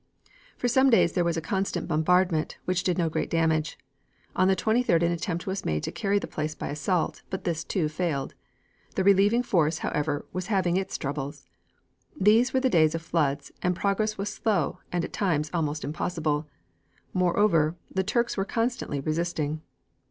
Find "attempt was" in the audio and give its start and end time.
5.11-5.63